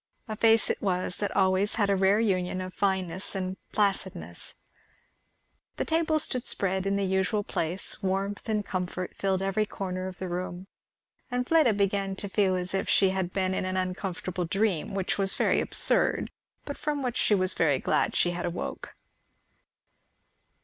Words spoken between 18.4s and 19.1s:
awoke.